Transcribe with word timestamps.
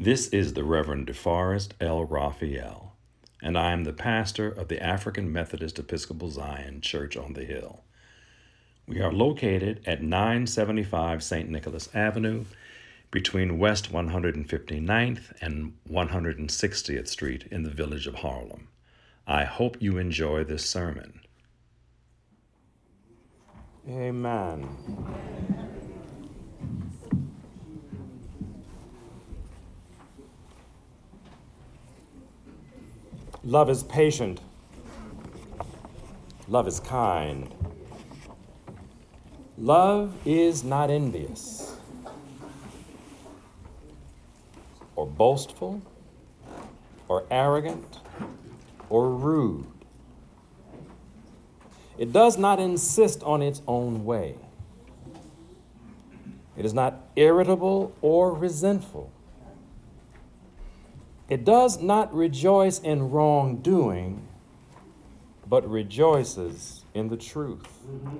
This 0.00 0.28
is 0.28 0.52
the 0.52 0.62
Reverend 0.62 1.08
DeForest 1.08 1.72
L. 1.80 2.04
Raphael, 2.04 2.92
and 3.42 3.58
I 3.58 3.72
am 3.72 3.82
the 3.82 3.92
pastor 3.92 4.48
of 4.48 4.68
the 4.68 4.80
African 4.80 5.32
Methodist 5.32 5.76
Episcopal 5.76 6.30
Zion 6.30 6.80
Church 6.80 7.16
on 7.16 7.32
the 7.32 7.44
Hill. 7.44 7.82
We 8.86 9.00
are 9.00 9.12
located 9.12 9.80
at 9.86 10.00
975 10.00 11.20
St. 11.24 11.48
Nicholas 11.48 11.88
Avenue 11.96 12.44
between 13.10 13.58
West 13.58 13.92
159th 13.92 15.32
and 15.40 15.72
160th 15.90 17.08
Street 17.08 17.48
in 17.50 17.64
the 17.64 17.70
village 17.70 18.06
of 18.06 18.14
Harlem. 18.14 18.68
I 19.26 19.42
hope 19.42 19.78
you 19.80 19.98
enjoy 19.98 20.44
this 20.44 20.64
sermon. 20.64 21.22
Amen. 23.88 24.68
Love 33.48 33.70
is 33.70 33.82
patient. 33.82 34.42
Love 36.48 36.68
is 36.68 36.80
kind. 36.80 37.48
Love 39.56 40.14
is 40.26 40.62
not 40.62 40.90
envious 40.90 41.74
or 44.96 45.06
boastful 45.06 45.80
or 47.08 47.24
arrogant 47.30 48.00
or 48.90 49.08
rude. 49.12 49.66
It 51.96 52.12
does 52.12 52.36
not 52.36 52.60
insist 52.60 53.22
on 53.22 53.40
its 53.40 53.62
own 53.66 54.04
way. 54.04 54.34
It 56.54 56.66
is 56.66 56.74
not 56.74 57.00
irritable 57.16 57.94
or 58.02 58.34
resentful. 58.34 59.10
It 61.28 61.44
does 61.44 61.80
not 61.80 62.14
rejoice 62.14 62.78
in 62.78 63.10
wrongdoing, 63.10 64.26
but 65.46 65.68
rejoices 65.68 66.84
in 66.94 67.08
the 67.08 67.16
truth. 67.16 67.66
Mm-hmm. 67.86 68.16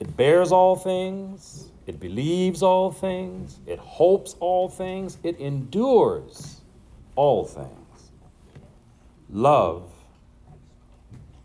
It 0.00 0.16
bears 0.16 0.50
all 0.50 0.74
things, 0.76 1.68
it 1.86 2.00
believes 2.00 2.62
all 2.62 2.90
things, 2.90 3.60
it 3.66 3.78
hopes 3.78 4.34
all 4.40 4.68
things, 4.68 5.16
it 5.22 5.38
endures 5.38 6.60
all 7.14 7.44
things. 7.44 8.10
Love 9.30 9.90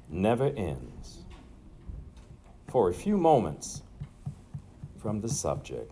never 0.09 0.47
ends. 0.57 1.19
For 2.67 2.89
a 2.89 2.93
few 2.93 3.17
moments 3.17 3.83
from 4.97 5.21
the 5.21 5.29
subject, 5.29 5.91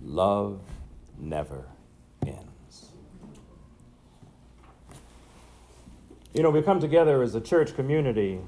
love 0.00 0.60
never 1.18 1.64
ends. 2.26 2.90
You 6.34 6.42
know, 6.42 6.48
we 6.48 6.62
come 6.62 6.80
together 6.80 7.22
as 7.22 7.34
a 7.34 7.40
church 7.42 7.74
community, 7.74 8.40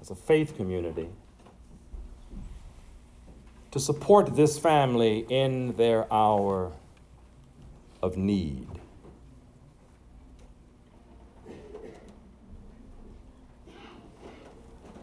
as 0.00 0.10
a 0.10 0.14
faith 0.14 0.56
community 0.56 1.08
to 3.70 3.80
support 3.80 4.36
this 4.36 4.58
family 4.58 5.26
in 5.28 5.74
their 5.76 6.10
hour 6.12 6.72
of 8.02 8.16
need. 8.16 8.68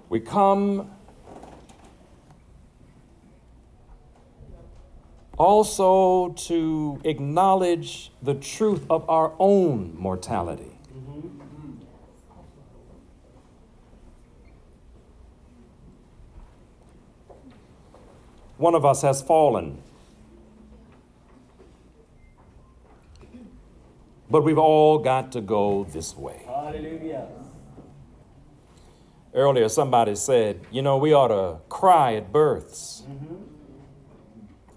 We 0.09 0.19
come 0.19 0.91
also 5.37 6.29
to 6.29 7.01
acknowledge 7.03 8.11
the 8.21 8.35
truth 8.35 8.85
of 8.89 9.09
our 9.09 9.33
own 9.39 9.95
mortality. 9.97 10.74
One 18.65 18.73
of 18.73 18.83
us 18.83 19.03
has 19.03 19.21
fallen. 19.21 19.77
But 24.27 24.41
we've 24.41 24.57
all 24.57 24.97
got 24.97 25.31
to 25.33 25.41
go 25.41 25.83
this 25.83 26.17
way. 26.17 26.41
Hallelujah. 26.47 27.27
Earlier, 29.35 29.69
somebody 29.69 30.15
said, 30.15 30.61
you 30.71 30.81
know, 30.81 30.97
we 30.97 31.13
ought 31.13 31.27
to 31.27 31.59
cry 31.69 32.15
at 32.15 32.31
births. 32.31 33.03
Mm-hmm. 33.07 33.35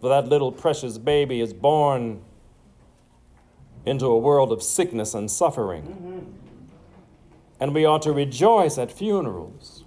For 0.02 0.10
that 0.10 0.28
little 0.28 0.52
precious 0.52 0.98
baby 0.98 1.40
is 1.40 1.54
born 1.54 2.20
into 3.86 4.04
a 4.04 4.18
world 4.18 4.52
of 4.52 4.62
sickness 4.62 5.14
and 5.14 5.30
suffering. 5.30 5.84
Mm-hmm. 5.84 6.18
And 7.58 7.74
we 7.74 7.86
ought 7.86 8.02
to 8.02 8.12
rejoice 8.12 8.76
at 8.76 8.92
funerals 8.92 9.84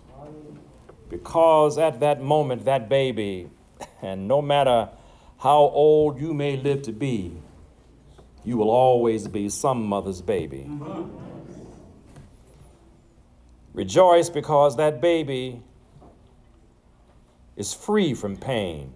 because 1.07 1.77
at 1.77 1.99
that 1.99 2.19
moment, 2.23 2.65
that 2.65 2.89
baby 2.89 3.51
and 4.01 4.27
no 4.27 4.41
matter 4.41 4.89
how 5.39 5.59
old 5.59 6.19
you 6.19 6.33
may 6.33 6.57
live 6.57 6.83
to 6.83 6.91
be, 6.91 7.35
you 8.43 8.57
will 8.57 8.69
always 8.69 9.27
be 9.27 9.49
some 9.49 9.85
mother's 9.85 10.21
baby. 10.21 10.69
Rejoice 13.73 14.29
because 14.29 14.77
that 14.77 15.01
baby 15.01 15.61
is 17.55 17.73
free 17.73 18.13
from 18.13 18.35
pain, 18.35 18.91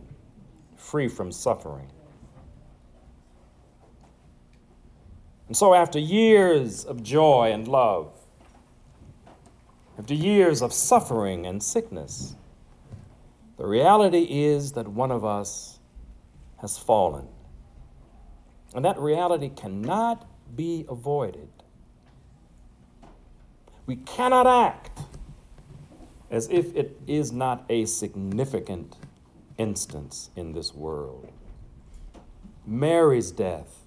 free 0.76 1.08
from 1.08 1.32
suffering. 1.32 1.90
And 5.48 5.56
so, 5.56 5.74
after 5.76 6.00
years 6.00 6.86
of 6.86 7.04
joy 7.04 7.52
and 7.52 7.68
love, 7.68 8.12
after 9.98 10.14
years 10.14 10.62
of 10.62 10.74
suffering 10.74 11.46
and 11.46 11.62
sickness, 11.62 12.36
the 13.58 13.66
reality 13.66 14.24
is 14.24 14.74
that 14.74 14.88
one 14.88 15.12
of 15.12 15.24
us 15.24 15.80
has 16.58 16.78
fallen. 16.78 17.28
And 18.74 18.84
that 18.84 19.00
reality 19.00 19.50
cannot 19.50 20.28
be 20.56 20.86
avoided. 20.90 21.50
We 23.86 23.98
cannot 23.98 24.48
act 24.48 25.00
as 26.30 26.50
if 26.50 26.76
it 26.76 27.00
is 27.08 27.32
not 27.32 27.64
a 27.70 27.86
significant 27.86 28.98
instance 29.58 30.32
in 30.36 30.54
this 30.54 30.74
world. 30.74 31.32
Mary's 32.66 33.32
death 33.32 33.84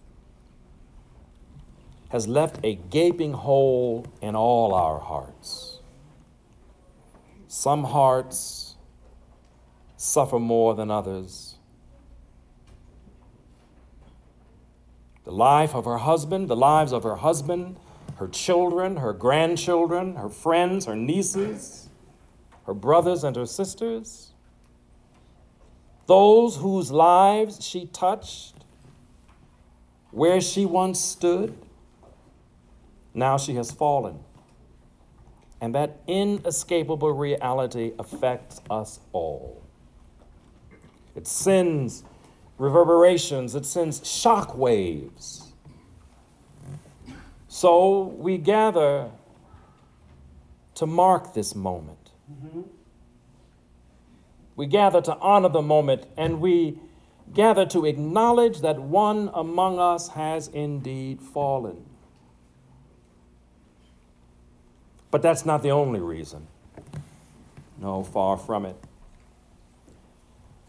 has 2.11 2.27
left 2.27 2.59
a 2.63 2.77
gaping 2.77 3.35
hole 3.35 4.07
in 4.23 4.35
all 4.35 4.73
our 4.73 4.99
hearts. 4.99 5.81
Some 7.49 7.85
hearts 7.85 8.68
suffer 9.99 10.39
more 10.39 10.75
than 10.75 10.91
others. 10.91 11.57
The 15.25 15.33
life 15.33 15.75
of 15.75 15.85
her 15.85 15.99
husband, 15.99 16.49
the 16.49 16.57
lives 16.57 16.93
of 16.93 17.03
her 17.03 17.17
husband, 17.17 17.77
her 18.17 18.29
children, 18.29 18.97
her 18.97 19.13
grandchildren, 19.13 20.15
her 20.17 20.31
friends, 20.31 20.87
her 20.87 20.97
nieces, 20.97 21.91
her 22.65 22.73
brothers 22.73 23.25
and 23.25 23.37
her 23.37 23.45
sisters, 23.45 24.33
those 26.07 26.57
whose 26.57 26.91
lives 26.91 27.63
she 27.63 27.87
touched, 27.87 28.55
where 30.13 30.41
she 30.41 30.65
once 30.65 31.01
stood, 31.01 31.55
now 33.13 33.37
she 33.37 33.55
has 33.57 33.71
fallen. 33.71 34.21
And 35.61 35.75
that 35.75 36.01
inescapable 36.07 37.13
reality 37.13 37.93
affects 37.99 38.61
us 38.71 39.01
all. 39.13 39.68
It 41.19 41.27
sends 41.27 42.05
reverberations, 42.59 43.57
it 43.57 43.67
sends 43.67 44.09
shock 44.09 44.57
waves. 44.57 45.53
So 47.49 48.15
we 48.17 48.39
gather 48.39 49.11
to 50.77 50.87
mark 50.87 51.35
this 51.35 51.57
moment. 51.57 52.13
Mm-hmm. 52.33 52.61
We 54.55 54.67
gather 54.67 55.01
to 55.01 55.17
honor 55.17 55.49
the 55.49 55.61
moment 55.61 56.07
and 56.17 56.41
we 56.41 56.79
gather 57.35 57.67
to 57.67 57.85
acknowledge 57.85 58.61
that 58.61 58.79
one 58.79 59.29
among 59.35 59.81
us 59.81 60.11
has 60.11 60.47
indeed 60.47 61.21
fallen. 61.21 61.85
But 65.11 65.23
that's 65.23 65.45
not 65.45 65.65
the 65.65 65.73
only 65.73 65.99
reason. 65.99 66.47
No, 67.77 68.05
far 68.05 68.37
from 68.37 68.65
it. 68.67 68.77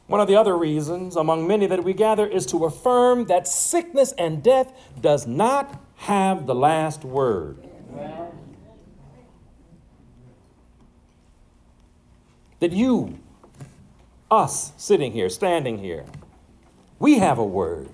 One 0.09 0.19
of 0.19 0.27
the 0.27 0.35
other 0.35 0.57
reasons, 0.57 1.15
among 1.15 1.45
many 1.45 1.67
that 1.67 1.83
we 1.83 1.93
gather, 1.93 2.25
is 2.25 2.47
to 2.47 2.65
affirm 2.65 3.25
that 3.25 3.47
sickness 3.47 4.11
and 4.13 4.41
death 4.41 4.73
does 4.99 5.27
not 5.27 5.79
have 5.97 6.47
the 6.47 6.55
last 6.55 7.05
word. 7.05 7.63
That 12.59 12.71
you, 12.71 13.19
us 14.31 14.73
sitting 14.77 15.11
here, 15.11 15.29
standing 15.29 15.77
here, 15.77 16.05
We 16.97 17.19
have 17.19 17.37
a 17.37 17.45
word. 17.45 17.89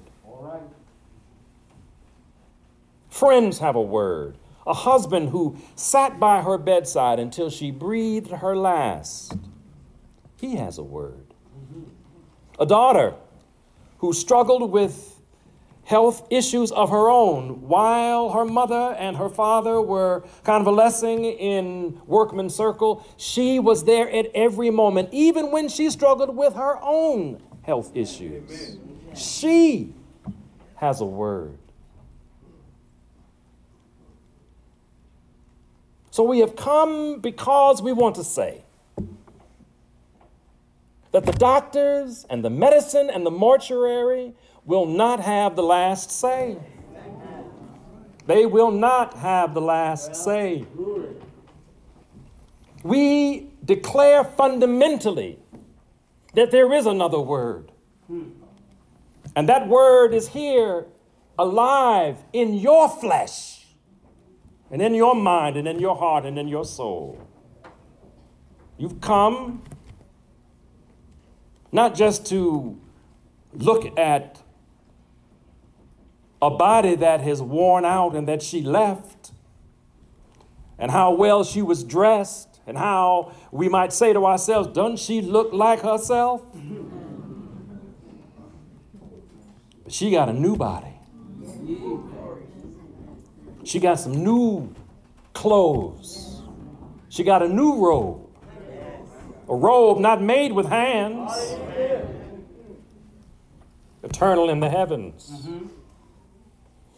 Friends 3.09 3.59
have 3.59 3.75
a 3.75 3.81
word. 3.81 4.37
A 4.65 4.73
husband 4.73 5.29
who 5.29 5.57
sat 5.75 6.17
by 6.17 6.41
her 6.41 6.57
bedside 6.57 7.19
until 7.19 7.49
she 7.49 7.71
breathed 7.71 8.31
her 8.31 8.55
last. 8.55 9.37
He 10.37 10.55
has 10.55 10.77
a 10.77 10.83
word. 10.83 11.24
A 12.59 12.65
daughter 12.65 13.13
who 13.99 14.13
struggled 14.13 14.71
with 14.71 15.15
health 15.85 16.25
issues 16.31 16.71
of 16.71 16.89
her 16.89 17.09
own 17.09 17.61
while 17.67 18.31
her 18.31 18.43
mother 18.43 18.95
and 18.97 19.15
her 19.17 19.29
father 19.29 19.79
were 19.79 20.23
convalescing 20.43 21.23
in 21.23 21.99
workman 22.07 22.49
circle. 22.49 23.05
She 23.17 23.59
was 23.59 23.83
there 23.83 24.09
at 24.09 24.27
every 24.33 24.71
moment 24.71 25.09
even 25.11 25.51
when 25.51 25.69
she 25.69 25.89
struggled 25.89 26.35
with 26.35 26.55
her 26.55 26.77
own 26.81 27.41
health 27.61 27.91
issues. 27.95 28.77
She 29.13 29.93
has 30.75 31.01
a 31.01 31.05
word. 31.05 31.57
So 36.09 36.23
we 36.23 36.39
have 36.39 36.55
come 36.55 37.19
because 37.19 37.81
we 37.81 37.93
want 37.93 38.15
to 38.15 38.23
say 38.23 38.64
that 41.15 41.25
the 41.25 41.31
doctors 41.31 42.25
and 42.29 42.43
the 42.43 42.49
medicine 42.49 43.09
and 43.09 43.25
the 43.25 43.31
mortuary 43.31 44.33
will 44.65 44.85
not 44.85 45.21
have 45.21 45.55
the 45.55 45.63
last 45.63 46.11
say. 46.11 46.57
They 48.27 48.45
will 48.45 48.69
not 48.69 49.13
have 49.13 49.53
the 49.53 49.61
last 49.61 50.13
say. 50.13 50.65
We 52.83 53.49
declare 53.63 54.25
fundamentally 54.25 55.39
that 56.33 56.51
there 56.51 56.73
is 56.73 56.85
another 56.85 57.21
word. 57.21 57.71
And 59.37 59.47
that 59.47 59.69
word 59.69 60.13
is 60.13 60.27
here 60.27 60.85
alive 61.39 62.17
in 62.33 62.55
your 62.55 62.89
flesh 62.89 63.65
and 64.69 64.81
in 64.81 64.93
your 64.93 65.15
mind 65.15 65.55
and 65.55 65.65
in 65.65 65.79
your 65.79 65.95
heart 65.95 66.25
and 66.25 66.37
in 66.37 66.49
your 66.49 66.65
soul. 66.65 67.25
You've 68.77 68.99
come 68.99 69.63
not 71.75 71.93
just 71.93 72.25
to 72.27 72.79
look 73.53 73.97
at 73.99 74.41
a 76.41 76.49
body 76.49 76.95
that 76.95 77.21
has 77.21 77.41
worn 77.41 77.85
out 77.85 78.15
and 78.15 78.27
that 78.27 78.41
she 78.41 78.61
left, 78.61 79.31
and 80.79 80.91
how 80.91 81.13
well 81.13 81.43
she 81.43 81.61
was 81.61 81.83
dressed, 81.83 82.59
and 82.67 82.77
how 82.77 83.33
we 83.51 83.69
might 83.69 83.93
say 83.93 84.13
to 84.13 84.25
ourselves, 84.25 84.69
Doesn't 84.69 84.99
she 84.99 85.21
look 85.21 85.53
like 85.53 85.81
herself? 85.81 86.43
But 89.83 89.93
she 89.93 90.11
got 90.11 90.29
a 90.29 90.33
new 90.33 90.55
body. 90.55 90.93
She 93.63 93.79
got 93.79 93.99
some 93.99 94.23
new 94.23 94.73
clothes. 95.33 96.41
She 97.09 97.23
got 97.23 97.41
a 97.41 97.47
new 97.47 97.75
robe. 97.75 98.24
A 99.47 99.55
robe 99.55 99.99
not 99.99 100.21
made 100.21 100.51
with 100.51 100.67
hands, 100.67 101.31
eternal 104.03 104.49
in 104.49 104.59
the 104.59 104.69
heavens. 104.69 105.31
Mm-hmm. 105.31 105.67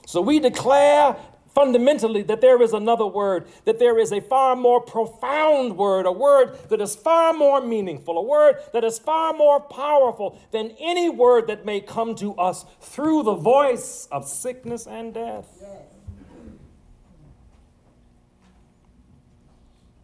So 0.05 0.21
we 0.21 0.39
declare 0.39 1.17
fundamentally 1.53 2.21
that 2.21 2.39
there 2.39 2.61
is 2.61 2.71
another 2.71 3.05
word, 3.07 3.47
that 3.65 3.79
there 3.79 3.97
is 3.97 4.11
a 4.11 4.21
far 4.21 4.55
more 4.55 4.79
profound 4.79 5.75
word, 5.75 6.05
a 6.05 6.11
word 6.11 6.55
that 6.69 6.79
is 6.79 6.95
far 6.95 7.33
more 7.33 7.59
meaningful, 7.59 8.17
a 8.17 8.21
word 8.21 8.57
that 8.73 8.83
is 8.83 8.99
far 8.99 9.33
more 9.33 9.59
powerful 9.59 10.39
than 10.51 10.71
any 10.79 11.09
word 11.09 11.47
that 11.47 11.65
may 11.65 11.81
come 11.81 12.13
to 12.13 12.35
us 12.35 12.63
through 12.79 13.23
the 13.23 13.33
voice 13.33 14.07
of 14.11 14.27
sickness 14.27 14.85
and 14.85 15.15
death. 15.15 15.47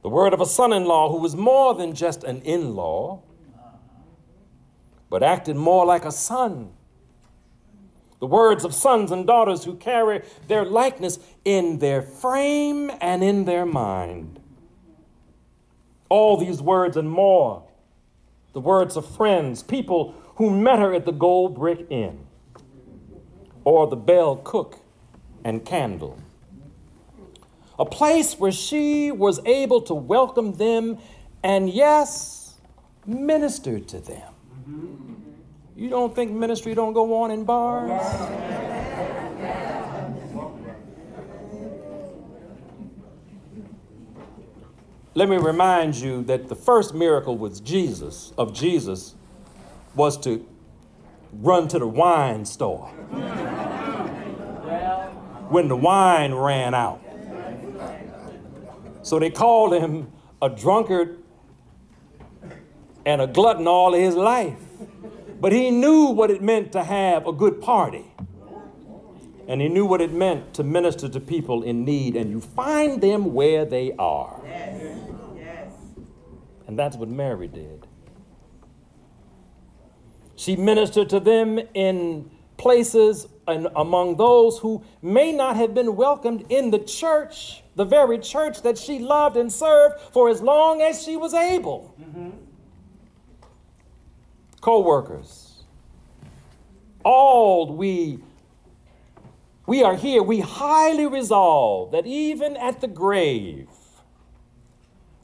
The 0.03 0.09
word 0.09 0.33
of 0.33 0.41
a 0.41 0.45
son 0.45 0.71
in 0.73 0.85
law 0.85 1.11
who 1.11 1.17
was 1.17 1.35
more 1.35 1.73
than 1.73 1.95
just 1.95 2.23
an 2.23 2.41
in 2.41 2.75
law, 2.75 3.23
but 5.09 5.23
acted 5.23 5.55
more 5.55 5.85
like 5.85 6.05
a 6.05 6.11
son 6.11 6.73
the 8.23 8.27
words 8.27 8.63
of 8.63 8.73
sons 8.73 9.11
and 9.11 9.27
daughters 9.27 9.65
who 9.65 9.75
carry 9.75 10.21
their 10.47 10.63
likeness 10.63 11.19
in 11.43 11.79
their 11.79 12.01
frame 12.01 12.89
and 13.01 13.21
in 13.21 13.43
their 13.43 13.65
mind. 13.65 14.39
All 16.07 16.37
these 16.37 16.61
words 16.61 16.95
and 16.95 17.11
more, 17.11 17.63
the 18.53 18.61
words 18.61 18.95
of 18.95 19.05
friends, 19.13 19.61
people 19.61 20.15
who 20.37 20.49
met 20.49 20.79
her 20.79 20.93
at 20.93 21.03
the 21.03 21.11
Gold 21.11 21.55
Brick 21.55 21.85
Inn, 21.89 22.25
or 23.65 23.87
the 23.87 23.97
Bell 23.97 24.35
Book 24.35 24.79
and 25.43 25.65
Candle. 25.65 26.17
A 27.79 27.85
place 27.85 28.35
where 28.35 28.51
she 28.51 29.11
was 29.11 29.39
able 29.45 29.81
to 29.83 29.93
welcome 29.93 30.53
them 30.53 30.99
and, 31.43 31.69
yes, 31.69 32.55
minister 33.05 33.79
to 33.79 33.99
them. 33.99 34.33
You 35.75 35.89
don't 35.89 36.15
think 36.15 36.31
ministry 36.31 36.75
don't 36.75 36.93
go 36.93 37.21
on 37.23 37.31
in 37.31 37.45
bars? 37.45 37.89
Let 45.15 45.29
me 45.29 45.37
remind 45.37 45.95
you 45.95 46.23
that 46.23 46.49
the 46.49 46.55
first 46.55 46.95
miracle 46.95 47.37
was 47.37 47.59
Jesus, 47.59 48.33
of 48.37 48.51
Jesus, 48.53 49.13
was 49.93 50.17
to 50.21 50.43
run 51.33 51.67
to 51.67 51.77
the 51.77 51.87
wine 51.87 52.45
store 52.45 52.87
when 55.49 55.67
the 55.67 55.75
wine 55.75 56.33
ran 56.33 56.73
out. 56.73 57.02
So 59.03 59.19
they 59.19 59.29
called 59.29 59.73
him 59.73 60.11
a 60.41 60.49
drunkard 60.49 61.19
and 63.05 63.21
a 63.21 63.27
glutton 63.27 63.67
all 63.67 63.93
his 63.93 64.15
life. 64.15 64.57
But 65.39 65.51
he 65.51 65.71
knew 65.71 66.05
what 66.05 66.31
it 66.31 66.41
meant 66.41 66.71
to 66.71 66.83
have 66.83 67.27
a 67.27 67.33
good 67.33 67.61
party. 67.61 68.05
And 69.45 69.61
he 69.61 69.67
knew 69.67 69.85
what 69.85 69.99
it 69.99 70.13
meant 70.13 70.53
to 70.53 70.63
minister 70.63 71.09
to 71.09 71.19
people 71.19 71.63
in 71.63 71.83
need, 71.83 72.15
and 72.15 72.31
you 72.31 72.39
find 72.39 73.01
them 73.01 73.33
where 73.33 73.65
they 73.65 73.91
are. 73.99 74.41
Yes. 74.45 75.73
And 76.65 76.79
that's 76.79 76.95
what 76.95 77.09
Mary 77.09 77.49
did. 77.49 77.85
She 80.37 80.55
ministered 80.55 81.09
to 81.09 81.19
them 81.19 81.59
in 81.73 82.31
places 82.63 83.27
and 83.47 83.67
among 83.75 84.15
those 84.17 84.57
who 84.57 84.83
may 85.01 85.31
not 85.31 85.55
have 85.55 85.73
been 85.73 85.95
welcomed 85.95 86.45
in 86.49 86.71
the 86.71 86.79
church, 86.79 87.61
the 87.75 87.85
very 87.85 88.17
church 88.17 88.61
that 88.63 88.77
she 88.77 88.99
loved 88.99 89.37
and 89.37 89.51
served 89.51 89.99
for 90.13 90.29
as 90.29 90.41
long 90.41 90.81
as 90.81 91.03
she 91.03 91.15
was 91.17 91.33
able. 91.33 91.93
Mm-hmm 92.01 92.29
co 94.63 94.79
workers. 94.79 95.63
All 97.03 97.75
we 97.75 98.19
we 99.65 99.83
are 99.83 99.95
here, 99.95 100.23
we 100.23 100.39
highly 100.39 101.05
resolve 101.05 101.91
that 101.91 102.05
even 102.05 102.57
at 102.57 102.81
the 102.81 102.87
grave, 102.87 103.69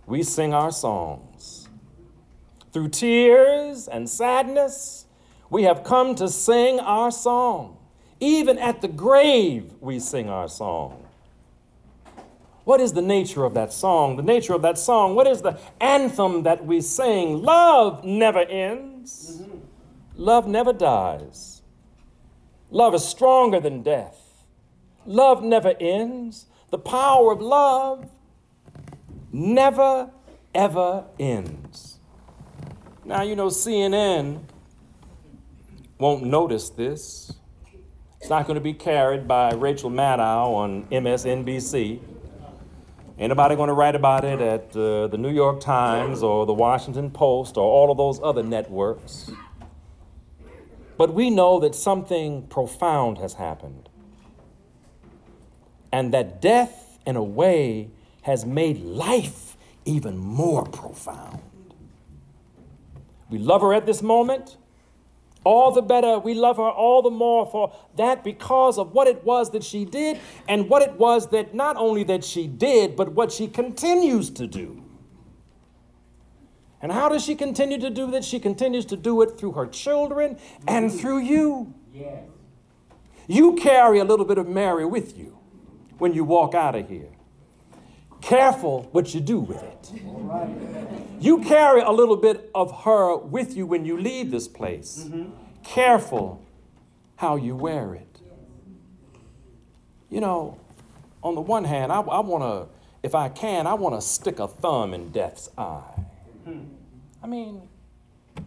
we 0.05 0.23
sing 0.23 0.53
our 0.53 0.71
songs. 0.71 1.67
Through 2.71 2.89
tears 2.89 3.87
and 3.87 4.09
sadness, 4.09 5.05
we 5.49 5.63
have 5.63 5.83
come 5.83 6.15
to 6.15 6.27
sing 6.27 6.79
our 6.79 7.11
song. 7.11 7.77
Even 8.19 8.57
at 8.57 8.81
the 8.81 8.87
grave, 8.87 9.73
we 9.79 9.99
sing 9.99 10.29
our 10.29 10.47
song. 10.47 11.05
What 12.65 12.81
is 12.81 12.93
the 12.93 13.01
nature 13.01 13.45
of 13.45 13.53
that 13.55 13.73
song? 13.73 14.15
The 14.17 14.23
nature 14.23 14.53
of 14.53 14.61
that 14.61 14.77
song, 14.77 15.15
what 15.15 15.25
is 15.25 15.41
the 15.41 15.59
anthem 15.81 16.43
that 16.43 16.65
we 16.65 16.81
sing? 16.81 17.41
Love 17.41 18.03
never 18.03 18.41
ends, 18.41 19.39
mm-hmm. 19.41 19.57
love 20.15 20.47
never 20.47 20.71
dies. 20.71 21.63
Love 22.69 22.93
is 22.93 23.03
stronger 23.03 23.59
than 23.59 23.81
death. 23.81 24.45
Love 25.05 25.43
never 25.43 25.73
ends. 25.79 26.45
The 26.69 26.77
power 26.77 27.31
of 27.31 27.41
love 27.41 28.07
never, 29.31 30.11
ever 30.53 31.05
ends. 31.19 31.97
Now, 33.03 33.23
you 33.23 33.35
know, 33.35 33.47
CNN 33.47 34.41
won't 35.99 36.23
notice 36.23 36.69
this. 36.69 37.33
It's 38.21 38.29
not 38.29 38.47
going 38.47 38.55
to 38.55 38.61
be 38.61 38.73
carried 38.73 39.27
by 39.27 39.53
Rachel 39.53 39.91
Maddow 39.91 40.55
on 40.55 40.85
MSNBC. 40.85 41.99
Anybody 43.17 43.55
going 43.57 43.67
to 43.67 43.73
write 43.73 43.95
about 43.95 44.23
it 44.23 44.39
at 44.39 44.75
uh, 44.77 45.07
the 45.07 45.17
New 45.17 45.29
York 45.29 45.59
Times 45.59 46.23
or 46.23 46.45
the 46.45 46.53
Washington 46.53 47.11
Post 47.11 47.57
or 47.57 47.63
all 47.63 47.91
of 47.91 47.97
those 47.97 48.21
other 48.23 48.43
networks? 48.43 49.29
But 50.97 51.13
we 51.13 51.29
know 51.29 51.59
that 51.59 51.75
something 51.75 52.47
profound 52.47 53.17
has 53.17 53.33
happened. 53.33 53.89
And 55.91 56.13
that 56.13 56.41
death, 56.41 56.97
in 57.05 57.17
a 57.17 57.23
way, 57.23 57.89
has 58.21 58.45
made 58.45 58.79
life 58.79 59.57
even 59.83 60.17
more 60.17 60.63
profound. 60.63 61.41
We 63.29 63.37
love 63.37 63.61
her 63.61 63.73
at 63.73 63.85
this 63.85 64.01
moment. 64.01 64.55
All 65.49 65.71
the 65.71 65.81
better. 65.81 66.19
We 66.19 66.35
love 66.35 66.57
her 66.57 66.69
all 66.69 67.01
the 67.01 67.09
more 67.09 67.47
for 67.47 67.73
that 67.95 68.23
because 68.23 68.77
of 68.77 68.93
what 68.93 69.07
it 69.07 69.23
was 69.23 69.49
that 69.51 69.63
she 69.63 69.83
did 69.83 70.19
and 70.47 70.69
what 70.69 70.83
it 70.83 70.93
was 70.93 71.29
that 71.29 71.55
not 71.55 71.75
only 71.75 72.03
that 72.03 72.23
she 72.23 72.45
did, 72.45 72.95
but 72.95 73.13
what 73.13 73.31
she 73.31 73.47
continues 73.47 74.29
to 74.29 74.45
do. 74.45 74.83
And 76.81 76.91
how 76.91 77.09
does 77.09 77.25
she 77.25 77.35
continue 77.35 77.79
to 77.79 77.89
do 77.89 78.11
that? 78.11 78.23
She 78.23 78.39
continues 78.39 78.85
to 78.85 78.95
do 78.95 79.21
it 79.23 79.39
through 79.39 79.53
her 79.53 79.65
children 79.65 80.37
and 80.67 80.93
through 80.93 81.19
you. 81.19 81.73
Yes. 81.91 82.23
You 83.27 83.55
carry 83.55 83.97
a 83.97 84.05
little 84.05 84.25
bit 84.25 84.37
of 84.37 84.47
Mary 84.47 84.85
with 84.85 85.17
you 85.17 85.39
when 85.97 86.13
you 86.13 86.23
walk 86.23 86.53
out 86.53 86.75
of 86.75 86.87
here. 86.87 87.09
Careful 88.21 88.83
what 88.91 89.13
you 89.13 89.21
do 89.21 89.39
with 89.39 89.63
it. 89.63 89.91
You 91.19 91.41
carry 91.41 91.81
a 91.81 91.91
little 91.91 92.15
bit 92.15 92.49
of 92.53 92.83
her 92.83 93.17
with 93.17 93.55
you 93.55 93.65
when 93.65 93.85
you 93.85 93.97
leave 93.97 94.31
this 94.31 94.47
place. 94.47 95.05
Mm-hmm. 95.07 95.31
Careful 95.63 96.45
how 97.17 97.35
you 97.35 97.55
wear 97.55 97.95
it. 97.95 98.21
You 100.09 100.21
know, 100.21 100.57
on 101.21 101.35
the 101.35 101.41
one 101.41 101.65
hand, 101.65 101.91
I, 101.91 101.99
I 101.99 102.19
want 102.19 102.43
to, 102.43 102.73
if 103.03 103.15
I 103.15 103.29
can, 103.29 103.67
I 103.67 103.73
want 103.73 103.95
to 103.95 104.01
stick 104.01 104.39
a 104.39 104.47
thumb 104.47 104.93
in 104.93 105.09
death's 105.11 105.49
eye. 105.57 106.05
Hmm. 106.45 106.63
I 107.21 107.27
mean, 107.27 107.61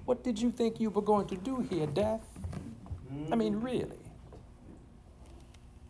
what 0.05 0.25
did 0.25 0.41
you 0.41 0.51
think 0.51 0.81
you 0.81 0.91
were 0.91 1.03
going 1.03 1.27
to 1.29 1.37
do 1.37 1.61
here, 1.71 1.87
death? 1.87 2.21
I 3.31 3.37
mean, 3.37 3.61
really? 3.61 3.99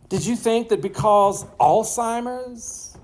Did 0.09 0.25
you 0.25 0.35
think 0.35 0.69
that 0.69 0.81
because 0.81 1.45
Alzheimer's 1.59 2.97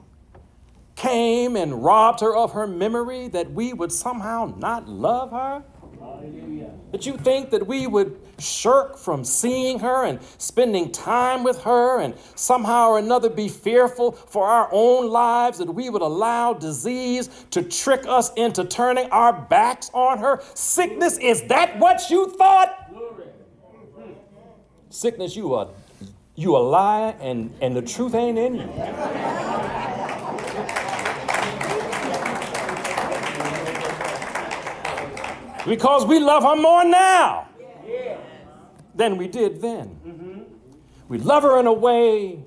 came 1.00 1.56
and 1.56 1.82
robbed 1.84 2.20
her 2.20 2.36
of 2.36 2.52
her 2.52 2.68
memory, 2.68 3.30
that 3.30 3.50
we 3.52 3.72
would 3.72 3.92
somehow 3.92 4.54
not 4.58 4.90
love 4.90 5.32
her? 5.32 5.64
Hallelujah. 5.98 6.72
That 6.92 7.06
you 7.06 7.18
think 7.18 7.52
that 7.52 7.66
we 7.66 7.88
would 7.88 8.20
shirk 8.38 8.98
from 8.98 9.24
seeing 9.24 9.80
her 9.80 10.04
and 10.04 10.20
spending 10.38 10.92
time 10.92 11.44
with 11.44 11.62
her 11.64 12.02
and 12.02 12.16
somehow 12.36 12.90
or 12.90 13.00
another 13.00 13.30
be 13.30 13.48
fearful 13.48 14.12
for 14.12 14.46
our 14.46 14.68
own 14.74 15.10
lives, 15.10 15.58
that 15.60 15.74
we 15.74 15.90
would 15.90 16.02
allow 16.02 16.54
disease 16.54 17.30
to 17.52 17.64
trick 17.64 18.06
us 18.06 18.34
into 18.34 18.66
turning 18.66 19.10
our 19.12 19.32
backs 19.32 19.90
on 19.94 20.18
her? 20.18 20.42
Sickness, 20.54 21.18
is 21.18 21.44
that 21.44 21.80
what 21.80 22.10
you 22.10 22.30
thought? 22.32 22.76
Sickness, 24.90 25.36
you 25.36 25.54
are 25.54 25.70
you 26.36 26.56
a 26.56 26.58
liar 26.58 27.16
and, 27.20 27.54
and 27.60 27.76
the 27.76 27.82
truth 27.82 28.16
ain't 28.16 28.38
in 28.38 28.56
you. 28.56 28.62
Because 35.70 36.04
we 36.04 36.20
love 36.20 36.42
her 36.42 36.56
more 36.56 36.84
now 36.84 37.48
than 38.96 39.18
we 39.18 39.28
did 39.28 39.62
then. 39.62 40.48
We 41.08 41.20
love 41.20 41.44
her 41.44 41.60
in 41.60 41.68
a 41.68 41.74
way 41.74 42.44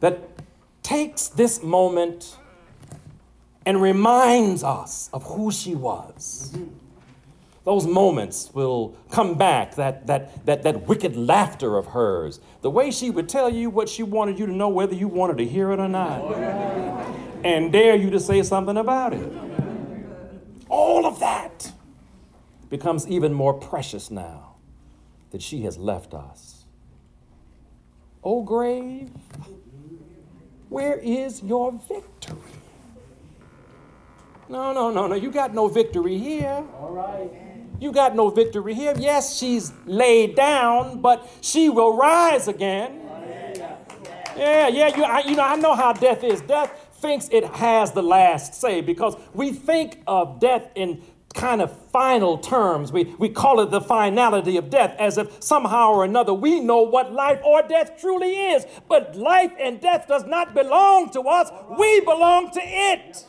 that 0.00 0.20
takes 0.82 1.28
this 1.28 1.62
moment 1.62 2.38
and 3.66 3.80
reminds 3.82 4.64
us 4.64 5.10
of 5.12 5.22
who 5.24 5.52
she 5.52 5.74
was. 5.74 6.56
Those 7.64 7.86
moments 7.86 8.50
will 8.54 8.96
come 9.10 9.36
back, 9.36 9.74
that, 9.74 10.06
that, 10.06 10.46
that, 10.46 10.62
that 10.62 10.88
wicked 10.88 11.14
laughter 11.14 11.76
of 11.76 11.88
hers, 11.88 12.40
the 12.62 12.70
way 12.70 12.90
she 12.90 13.10
would 13.10 13.28
tell 13.28 13.50
you 13.50 13.68
what 13.68 13.86
she 13.86 14.02
wanted 14.02 14.38
you 14.38 14.46
to 14.46 14.52
know, 14.52 14.70
whether 14.70 14.94
you 14.94 15.08
wanted 15.08 15.36
to 15.36 15.44
hear 15.44 15.72
it 15.72 15.78
or 15.78 15.88
not, 15.88 16.22
and 17.44 17.70
dare 17.70 17.96
you 17.96 18.08
to 18.10 18.18
say 18.18 18.42
something 18.42 18.78
about 18.78 19.12
it. 19.12 19.30
All 20.70 21.04
of 21.04 21.18
that 21.20 21.72
becomes 22.70 23.06
even 23.08 23.34
more 23.34 23.52
precious 23.52 24.10
now 24.10 24.54
that 25.32 25.42
she 25.42 25.62
has 25.62 25.76
left 25.76 26.14
us. 26.14 26.64
O 28.22 28.42
grave, 28.42 29.10
where 30.68 30.96
is 30.96 31.42
your 31.42 31.72
victory? 31.72 32.38
No, 34.48 34.72
no, 34.72 34.90
no, 34.90 35.06
no. 35.06 35.14
You 35.14 35.30
got 35.30 35.54
no 35.54 35.68
victory 35.68 36.18
here. 36.18 36.64
All 36.78 36.92
right. 36.92 37.30
You 37.80 37.92
got 37.92 38.14
no 38.14 38.30
victory 38.30 38.74
here. 38.74 38.94
Yes, 38.96 39.38
she's 39.38 39.72
laid 39.86 40.34
down, 40.34 41.00
but 41.00 41.28
she 41.40 41.68
will 41.68 41.96
rise 41.96 42.46
again. 42.46 43.00
Yeah, 44.36 44.68
yeah, 44.68 44.96
you, 44.96 45.04
I, 45.04 45.20
you 45.20 45.36
know, 45.36 45.42
I 45.42 45.56
know 45.56 45.74
how 45.74 45.92
death 45.92 46.22
is. 46.22 46.40
Death 46.42 46.70
thinks 47.00 47.28
it 47.32 47.44
has 47.44 47.92
the 47.92 48.02
last 48.02 48.54
say 48.54 48.80
because 48.80 49.16
we 49.34 49.52
think 49.52 50.02
of 50.06 50.40
death 50.40 50.68
in 50.74 51.02
kind 51.34 51.62
of 51.62 51.76
final 51.90 52.38
terms. 52.38 52.92
We, 52.92 53.04
we 53.18 53.28
call 53.28 53.60
it 53.60 53.70
the 53.70 53.80
finality 53.80 54.56
of 54.56 54.70
death 54.70 54.96
as 54.98 55.16
if 55.16 55.42
somehow 55.42 55.92
or 55.92 56.04
another 56.04 56.34
we 56.34 56.60
know 56.60 56.82
what 56.82 57.12
life 57.12 57.40
or 57.44 57.62
death 57.62 58.00
truly 58.00 58.32
is. 58.32 58.66
But 58.88 59.16
life 59.16 59.52
and 59.60 59.80
death 59.80 60.06
does 60.08 60.24
not 60.24 60.54
belong 60.54 61.10
to 61.10 61.22
us, 61.22 61.50
we 61.78 62.00
belong 62.00 62.50
to 62.52 62.60
it. 62.62 63.26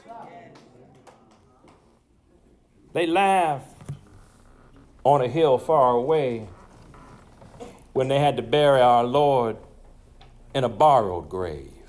They 2.93 3.05
laugh 3.07 3.63
on 5.03 5.21
a 5.21 5.27
hill 5.27 5.57
far 5.57 5.91
away 5.91 6.47
when 7.93 8.07
they 8.07 8.19
had 8.19 8.37
to 8.37 8.43
bury 8.43 8.81
our 8.81 9.03
Lord 9.03 9.57
in 10.53 10.63
a 10.63 10.69
borrowed 10.69 11.29
grave. 11.29 11.80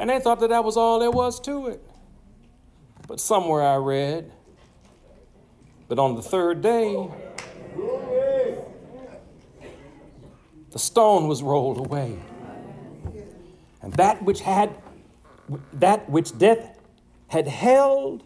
And 0.00 0.08
they 0.08 0.18
thought 0.18 0.40
that 0.40 0.48
that 0.48 0.64
was 0.64 0.78
all 0.78 0.98
there 0.98 1.10
was 1.10 1.38
to 1.40 1.66
it. 1.66 1.82
But 3.06 3.20
somewhere 3.20 3.62
I 3.62 3.76
read 3.76 4.32
that 5.88 5.98
on 5.98 6.14
the 6.14 6.22
third 6.22 6.62
day, 6.62 7.06
the 10.70 10.78
stone 10.78 11.28
was 11.28 11.42
rolled 11.42 11.76
away. 11.76 12.18
And 13.82 13.92
that 13.94 14.22
which 14.22 14.40
had 14.40 14.74
that 15.74 16.08
which 16.08 16.38
death 16.38 16.78
had 17.28 17.46
held 17.46 18.22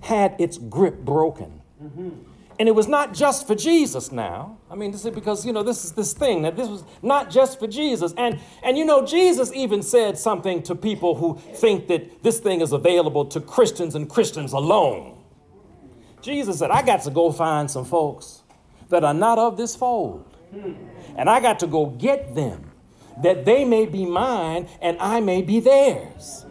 had 0.00 0.34
its 0.40 0.58
grip 0.58 0.98
broken. 1.04 1.60
Mm-hmm. 1.80 2.10
And 2.58 2.68
it 2.68 2.72
was 2.72 2.88
not 2.88 3.12
just 3.12 3.46
for 3.46 3.54
Jesus 3.54 4.10
now. 4.10 4.58
I 4.70 4.76
mean, 4.76 4.90
this 4.90 5.04
is 5.04 5.14
because, 5.14 5.44
you 5.44 5.52
know, 5.52 5.62
this 5.62 5.84
is 5.84 5.92
this 5.92 6.14
thing 6.14 6.42
that 6.42 6.56
this 6.56 6.68
was 6.68 6.84
not 7.02 7.30
just 7.30 7.58
for 7.58 7.66
Jesus. 7.66 8.14
And, 8.16 8.40
and, 8.62 8.78
you 8.78 8.84
know, 8.84 9.04
Jesus 9.04 9.52
even 9.52 9.82
said 9.82 10.16
something 10.16 10.62
to 10.62 10.74
people 10.74 11.16
who 11.16 11.38
think 11.56 11.88
that 11.88 12.22
this 12.22 12.40
thing 12.40 12.62
is 12.62 12.72
available 12.72 13.26
to 13.26 13.40
Christians 13.40 13.94
and 13.94 14.08
Christians 14.08 14.52
alone. 14.52 15.22
Jesus 16.22 16.58
said, 16.58 16.70
I 16.70 16.82
got 16.82 17.02
to 17.02 17.10
go 17.10 17.30
find 17.30 17.70
some 17.70 17.84
folks 17.84 18.42
that 18.88 19.04
are 19.04 19.14
not 19.14 19.38
of 19.38 19.56
this 19.56 19.76
fold. 19.76 20.24
And 21.16 21.28
I 21.28 21.40
got 21.40 21.58
to 21.60 21.66
go 21.66 21.86
get 21.86 22.34
them 22.34 22.70
that 23.22 23.44
they 23.44 23.64
may 23.64 23.86
be 23.86 24.04
mine 24.04 24.68
and 24.80 24.96
I 25.00 25.20
may 25.20 25.42
be 25.42 25.60
theirs. 25.60 26.46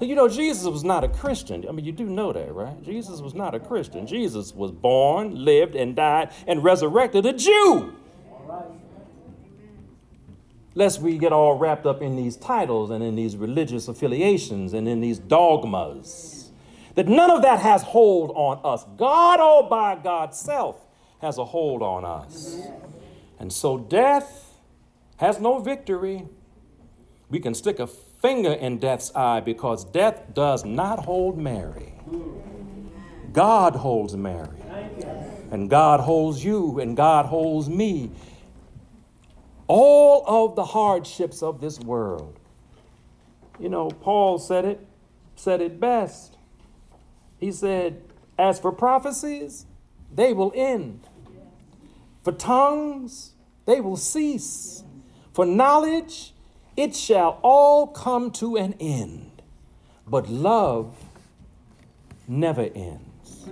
You 0.00 0.14
know, 0.14 0.28
Jesus 0.28 0.64
was 0.64 0.82
not 0.82 1.04
a 1.04 1.08
Christian. 1.08 1.66
I 1.68 1.72
mean, 1.72 1.84
you 1.84 1.92
do 1.92 2.06
know 2.06 2.32
that, 2.32 2.54
right? 2.54 2.82
Jesus 2.82 3.20
was 3.20 3.34
not 3.34 3.54
a 3.54 3.60
Christian. 3.60 4.06
Jesus 4.06 4.54
was 4.54 4.70
born, 4.70 5.44
lived, 5.44 5.76
and 5.76 5.94
died, 5.94 6.30
and 6.46 6.64
resurrected 6.64 7.26
a 7.26 7.34
Jew. 7.34 7.94
Lest 10.74 11.02
we 11.02 11.18
get 11.18 11.32
all 11.32 11.58
wrapped 11.58 11.84
up 11.84 12.00
in 12.00 12.16
these 12.16 12.36
titles 12.36 12.90
and 12.90 13.04
in 13.04 13.14
these 13.14 13.36
religious 13.36 13.88
affiliations 13.88 14.72
and 14.72 14.88
in 14.88 15.00
these 15.00 15.18
dogmas. 15.18 16.50
That 16.94 17.06
none 17.06 17.30
of 17.30 17.42
that 17.42 17.60
has 17.60 17.82
hold 17.82 18.30
on 18.34 18.60
us. 18.64 18.84
God, 18.96 19.38
all 19.40 19.68
by 19.68 19.96
God's 19.96 20.38
self, 20.38 20.76
has 21.20 21.36
a 21.36 21.44
hold 21.44 21.82
on 21.82 22.04
us. 22.04 22.58
And 23.38 23.52
so 23.52 23.76
death 23.78 24.54
has 25.18 25.40
no 25.40 25.58
victory. 25.58 26.26
We 27.28 27.40
can 27.40 27.54
stick 27.54 27.78
a 27.78 27.88
finger 28.20 28.52
in 28.52 28.78
death's 28.78 29.14
eye 29.14 29.40
because 29.40 29.84
death 29.84 30.34
does 30.34 30.64
not 30.64 31.04
hold 31.04 31.38
Mary. 31.38 31.94
God 33.32 33.76
holds 33.76 34.16
Mary. 34.16 34.48
And 35.50 35.68
God 35.68 36.00
holds 36.00 36.44
you, 36.44 36.78
and 36.78 36.96
God 36.96 37.26
holds 37.26 37.68
me. 37.68 38.10
All 39.66 40.24
of 40.26 40.56
the 40.56 40.64
hardships 40.64 41.42
of 41.42 41.60
this 41.60 41.80
world. 41.80 42.38
You 43.58 43.68
know, 43.68 43.90
Paul 43.90 44.38
said 44.38 44.64
it, 44.64 44.86
said 45.36 45.60
it 45.60 45.80
best. 45.80 46.36
He 47.38 47.52
said, 47.52 48.02
As 48.38 48.60
for 48.60 48.72
prophecies, 48.72 49.66
they 50.12 50.32
will 50.32 50.52
end. 50.54 51.06
For 52.22 52.32
tongues, 52.32 53.32
they 53.66 53.80
will 53.80 53.96
cease. 53.96 54.84
For 55.32 55.46
knowledge, 55.46 56.32
it 56.76 56.94
shall 56.94 57.38
all 57.42 57.86
come 57.86 58.30
to 58.32 58.56
an 58.56 58.74
end, 58.80 59.42
but 60.06 60.28
love 60.28 60.96
never 62.28 62.68
ends. 62.74 63.48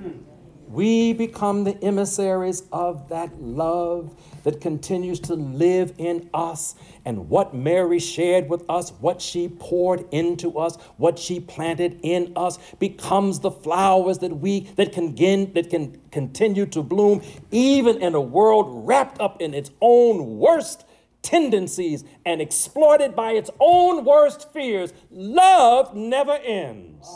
we 0.69 1.15
become 1.15 1.65
the 1.65 1.83
emissaries 1.83 2.63
of 2.73 3.09
that 3.09 3.41
love 3.41 4.15
that 4.45 4.61
continues 4.61 5.19
to 5.19 5.35
live 5.35 5.95
in 5.99 6.29
us. 6.35 6.75
And 7.05 7.29
what 7.31 7.55
Mary 7.55 7.99
shared 7.99 8.49
with 8.49 8.69
us, 8.69 8.91
what 9.01 9.21
she 9.23 9.49
poured 9.49 10.05
into 10.13 10.59
us, 10.59 10.77
what 10.99 11.19
she 11.19 11.41
planted 11.41 11.99
in 12.03 12.33
us, 12.37 12.59
becomes 12.79 13.41
the 13.41 13.51
flowers 13.51 14.19
that 14.19 14.39
we 14.39 14.61
that 14.77 14.93
can 14.93 15.09
begin, 15.09 15.53
that 15.55 15.71
can 15.71 16.01
continue 16.11 16.67
to 16.67 16.83
bloom, 16.83 17.23
even 17.51 18.01
in 18.03 18.15
a 18.15 18.21
world 18.21 18.87
wrapped 18.87 19.21
up 19.21 19.41
in 19.41 19.55
its 19.55 19.71
own 19.81 20.39
worst 20.39 20.85
tendencies 21.23 22.05
and 22.25 22.41
exploited 22.41 23.15
by 23.15 23.33
its 23.33 23.51
own 23.61 24.05
worst 24.05 24.53
fears. 24.53 24.93
Love 25.11 25.95
never 25.95 26.39
ends. 26.45 27.09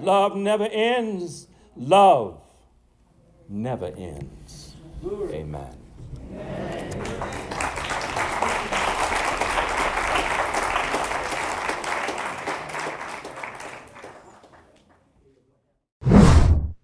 Love 0.00 0.36
never 0.36 0.66
ends. 0.66 1.48
Love 1.76 2.40
never 3.48 3.86
ends. 3.96 4.74
Amen. 5.30 5.76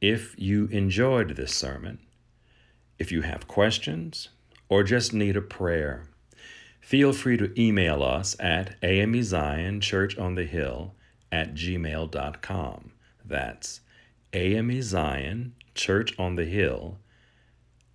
If 0.00 0.34
you 0.36 0.66
enjoyed 0.66 1.36
this 1.36 1.54
sermon, 1.54 2.00
if 2.98 3.12
you 3.12 3.22
have 3.22 3.46
questions, 3.46 4.30
or 4.68 4.82
just 4.82 5.12
need 5.12 5.36
a 5.36 5.40
prayer, 5.40 6.08
feel 6.82 7.14
free 7.14 7.38
to 7.38 7.58
email 7.58 8.02
us 8.02 8.36
at 8.38 8.78
amezionchurchonthehill 8.82 10.90
at 11.30 11.54
gmail.com. 11.54 12.92
That's 13.24 13.80
AME 14.34 15.52
Church 15.74 16.18
on 16.18 16.36
the 16.36 16.44
Hill 16.44 16.98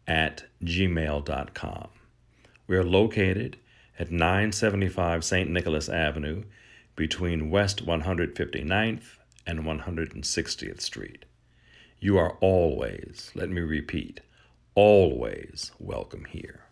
at 0.07 0.45
gmail.com. 0.63 1.89
We 2.65 2.75
are 2.75 2.83
located 2.83 3.57
at 3.99 4.11
975 4.11 5.23
St. 5.23 5.49
Nicholas 5.49 5.89
Avenue 5.89 6.43
between 6.95 7.51
West 7.51 7.85
159th 7.85 9.17
and 9.45 9.59
160th 9.59 10.81
Street. 10.81 11.25
You 11.99 12.17
are 12.17 12.37
always, 12.41 13.31
let 13.35 13.49
me 13.49 13.61
repeat, 13.61 14.21
always 14.75 15.71
welcome 15.79 16.25
here. 16.25 16.66